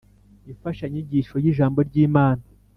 [0.51, 2.43] Imfashanyigisho y’Ijambo ry’Imana